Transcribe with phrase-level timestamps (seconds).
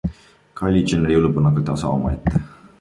[0.61, 2.47] Kylie Jenneri jõulupuu on aga tase omaette.